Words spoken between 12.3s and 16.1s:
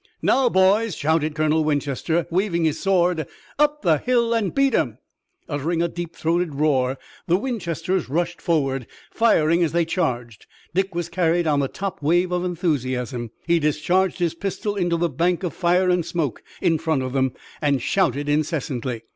of enthusiasm. He discharged his pistol into the bank of fire and